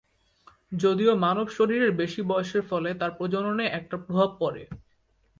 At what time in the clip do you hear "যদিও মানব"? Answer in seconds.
0.71-1.47